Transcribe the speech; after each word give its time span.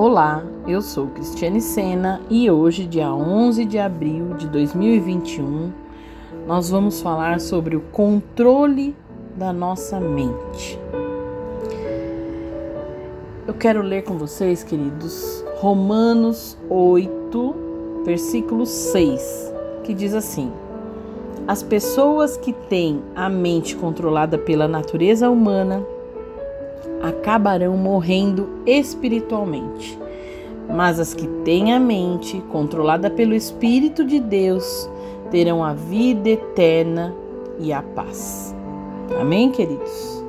Olá, 0.00 0.44
eu 0.64 0.80
sou 0.80 1.08
Cristiane 1.08 1.60
Sena 1.60 2.20
e 2.30 2.48
hoje, 2.48 2.86
dia 2.86 3.12
11 3.12 3.64
de 3.64 3.80
abril 3.80 4.34
de 4.34 4.46
2021, 4.46 5.72
nós 6.46 6.70
vamos 6.70 7.00
falar 7.00 7.40
sobre 7.40 7.74
o 7.74 7.80
controle 7.80 8.94
da 9.34 9.52
nossa 9.52 9.98
mente. 9.98 10.78
Eu 13.44 13.54
quero 13.54 13.82
ler 13.82 14.04
com 14.04 14.16
vocês, 14.16 14.62
queridos, 14.62 15.44
Romanos 15.56 16.56
8, 16.70 17.56
versículo 18.04 18.66
6, 18.66 19.52
que 19.82 19.92
diz 19.92 20.14
assim: 20.14 20.52
As 21.44 21.60
pessoas 21.60 22.36
que 22.36 22.52
têm 22.52 23.02
a 23.16 23.28
mente 23.28 23.74
controlada 23.74 24.38
pela 24.38 24.68
natureza 24.68 25.28
humana 25.28 25.84
acabarão 27.02 27.76
morrendo 27.76 28.48
espiritualmente. 28.66 29.98
Mas 30.68 31.00
as 31.00 31.14
que 31.14 31.26
têm 31.44 31.72
a 31.72 31.80
mente 31.80 32.42
controlada 32.50 33.08
pelo 33.10 33.34
Espírito 33.34 34.04
de 34.04 34.20
Deus 34.20 34.88
terão 35.30 35.64
a 35.64 35.72
vida 35.72 36.28
eterna 36.28 37.14
e 37.58 37.72
a 37.72 37.82
paz. 37.82 38.54
Amém, 39.18 39.50
queridos? 39.50 40.22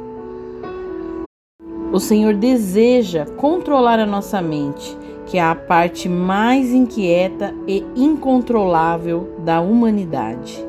O 1.92 2.00
Senhor 2.00 2.36
deseja 2.36 3.26
controlar 3.26 4.00
a 4.00 4.06
nossa 4.06 4.42
mente, 4.42 4.96
que 5.26 5.38
é 5.38 5.42
a 5.42 5.56
parte 5.56 6.08
mais 6.08 6.72
inquieta 6.72 7.54
e 7.68 7.84
incontrolável 7.96 9.36
da 9.40 9.60
humanidade. 9.60 10.64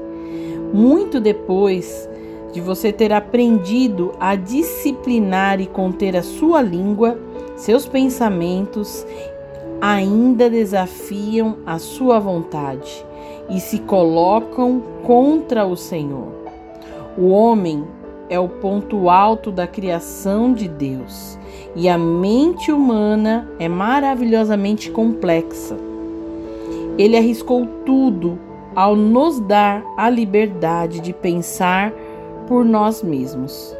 Muito 0.73 1.21
depois 1.21 2.09
de 2.53 2.61
você 2.61 2.93
ter 2.93 3.13
aprendido 3.13 4.13
a 4.19 4.35
disciplinar 4.35 5.61
e 5.61 5.67
conter 5.67 6.17
a 6.17 6.23
sua 6.23 6.61
língua, 6.61 7.19
seus 7.57 7.87
pensamentos 7.87 9.07
ainda 9.81 10.51
desafiam 10.51 11.59
a 11.65 11.79
sua 11.79 12.19
vontade 12.19 13.05
e 13.49 13.61
se 13.61 13.79
colocam 13.79 14.83
contra 15.05 15.67
o 15.67 15.77
Senhor. 15.77 16.29
O 17.17 17.29
homem 17.29 17.85
é 18.29 18.39
o 18.39 18.49
ponto 18.49 19.09
alto 19.09 19.51
da 19.51 19.67
criação 19.67 20.53
de 20.53 20.69
Deus 20.69 21.39
e 21.75 21.89
a 21.89 21.99
mente 21.99 22.71
humana 22.71 23.49
é 23.59 23.69
maravilhosamente 23.69 24.91
complexa. 24.91 25.77
Ele 26.99 27.17
arriscou 27.17 27.67
tudo 27.85 28.39
ao 28.75 28.95
nos 28.95 29.41
dar 29.41 29.83
a 29.97 30.09
liberdade 30.09 31.01
de 31.01 31.13
pensar 31.13 31.93
por 32.51 32.65
nós 32.65 33.01
mesmos. 33.01 33.77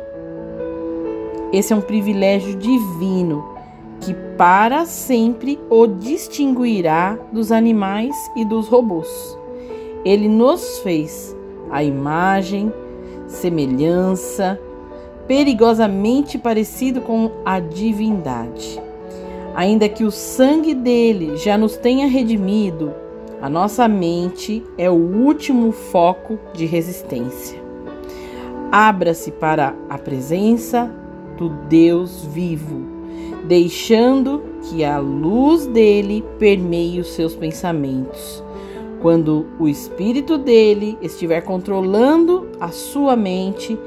Esse 1.53 1.73
é 1.73 1.77
um 1.77 1.81
privilégio 1.81 2.55
divino 2.55 3.45
que 4.01 4.15
para 4.39 4.87
sempre 4.87 5.59
o 5.69 5.89
distinguirá 5.89 7.19
dos 7.33 7.51
animais 7.51 8.15
e 8.37 8.45
dos 8.45 8.69
robôs. 8.69 9.37
Ele 10.05 10.29
nos 10.29 10.79
fez 10.79 11.37
a 11.69 11.83
imagem, 11.83 12.73
semelhança, 13.27 14.57
perigosamente 15.27 16.39
parecido 16.39 17.01
com 17.01 17.29
a 17.45 17.59
divindade. 17.59 18.81
Ainda 19.57 19.89
que 19.89 20.05
o 20.05 20.13
sangue 20.13 20.75
dele 20.75 21.37
já 21.37 21.59
nos 21.59 21.77
tenha 21.77 22.07
redimido, 22.07 22.95
a 23.43 23.49
nossa 23.49 23.89
mente 23.89 24.63
é 24.79 24.89
o 24.89 24.95
último 24.95 25.73
foco 25.73 26.39
de 26.55 26.67
resistência. 26.67 27.70
Abra-se 28.73 29.33
para 29.33 29.75
a 29.89 29.99
presença 29.99 30.91
do 31.37 31.49
Deus 31.49 32.25
vivo, 32.25 32.83
deixando 33.45 34.43
que 34.63 34.85
a 34.85 34.99
luz 34.99 35.67
dele 35.67 36.25
permeie 36.39 37.01
os 37.01 37.09
seus 37.09 37.35
pensamentos. 37.35 38.45
Quando 39.01 39.47
o 39.59 39.67
espírito 39.67 40.37
dele 40.37 40.97
estiver 41.01 41.41
controlando 41.41 42.49
a 42.61 42.69
sua 42.69 43.17
mente, 43.17 43.79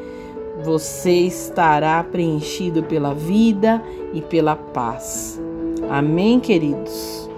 você 0.64 1.12
estará 1.12 2.04
preenchido 2.04 2.84
pela 2.84 3.14
vida 3.14 3.82
e 4.12 4.22
pela 4.22 4.56
paz. 4.56 5.40
Amém, 5.90 6.40
queridos? 6.40 7.30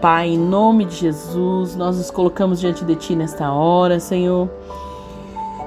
Pai, 0.00 0.30
em 0.30 0.38
nome 0.38 0.86
de 0.86 0.96
Jesus, 0.96 1.76
nós 1.76 1.98
nos 1.98 2.10
colocamos 2.10 2.58
diante 2.58 2.84
de 2.84 2.96
Ti 2.96 3.14
nesta 3.14 3.52
hora, 3.52 4.00
Senhor. 4.00 4.48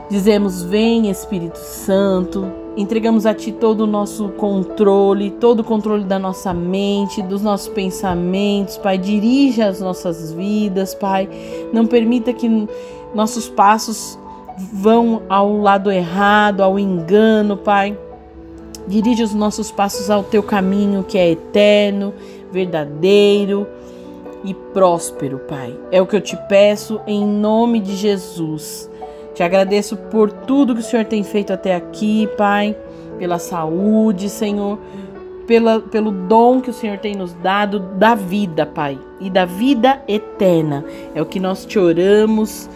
Dizemos: 0.10 0.62
Vem 0.64 1.10
Espírito 1.10 1.58
Santo, 1.58 2.52
entregamos 2.76 3.26
a 3.26 3.34
Ti 3.34 3.52
todo 3.52 3.82
o 3.82 3.88
nosso 3.88 4.30
controle, 4.30 5.32
todo 5.32 5.62
o 5.62 5.64
controle 5.64 6.04
da 6.04 6.20
nossa 6.20 6.54
mente, 6.54 7.22
dos 7.22 7.42
nossos 7.42 7.70
pensamentos, 7.70 8.78
Pai. 8.78 8.98
Dirija 8.98 9.68
as 9.68 9.80
nossas 9.80 10.32
vidas, 10.34 10.94
Pai. 10.94 11.30
Não 11.72 11.86
permita 11.86 12.34
que 12.34 12.68
nossos 13.14 13.50
passos 13.50 14.20
vão 14.72 15.24
ao 15.30 15.58
lado 15.58 15.92
errado, 15.92 16.62
ao 16.62 16.78
engano, 16.78 17.58
Pai. 17.58 17.98
Dirige 18.88 19.24
os 19.24 19.34
nossos 19.34 19.72
passos 19.72 20.10
ao 20.10 20.24
Teu 20.24 20.44
caminho 20.44 21.04
que 21.04 21.18
é 21.18 21.32
eterno, 21.32 22.14
verdadeiro 22.52 23.66
e 24.44 24.54
próspero, 24.54 25.40
Pai. 25.40 25.74
É 25.90 26.02
o 26.02 26.06
que 26.06 26.16
eu 26.16 26.22
te 26.22 26.38
peço 26.50 27.00
em 27.08 27.26
nome 27.26 27.80
de 27.80 27.96
Jesus. 27.96 28.90
Te 29.34 29.42
agradeço 29.42 29.98
por 29.98 30.32
tudo 30.32 30.76
que 30.76 30.82
o 30.82 30.84
Senhor 30.84 31.06
tem 31.06 31.24
feito 31.24 31.52
até 31.52 31.76
aqui, 31.76 32.28
Pai, 32.38 32.78
pela 33.18 33.40
saúde, 33.40 34.30
Senhor, 34.30 34.78
pela, 35.48 35.80
pelo 35.80 36.12
dom 36.12 36.62
que 36.62 36.70
o 36.70 36.74
Senhor 36.74 36.98
tem 37.00 37.16
nos 37.16 37.34
dado 37.34 37.80
da 37.80 38.14
vida, 38.14 38.66
Pai, 38.66 39.00
e 39.20 39.30
da 39.30 39.46
vida 39.46 40.02
eterna. 40.08 40.86
É 41.16 41.22
o 41.22 41.26
que 41.26 41.40
nós 41.40 41.66
te 41.66 41.80
oramos 41.80 42.70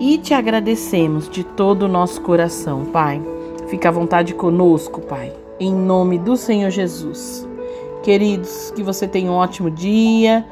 e 0.00 0.16
te 0.16 0.32
agradecemos 0.32 1.28
de 1.28 1.44
todo 1.44 1.82
o 1.82 1.88
nosso 1.88 2.20
coração, 2.22 2.86
Pai. 2.86 3.20
Fica 3.68 3.90
à 3.90 3.92
vontade 3.92 4.32
conosco, 4.32 5.02
Pai, 5.02 5.32
em 5.60 5.74
nome 5.74 6.18
do 6.18 6.36
Senhor 6.36 6.70
Jesus. 6.70 7.46
Queridos, 8.02 8.72
que 8.74 8.82
você 8.82 9.06
tenha 9.06 9.30
um 9.30 9.34
ótimo 9.34 9.70
dia. 9.70 10.44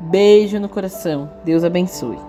Beijo 0.00 0.58
no 0.58 0.68
coração. 0.68 1.28
Deus 1.44 1.64
abençoe. 1.64 2.25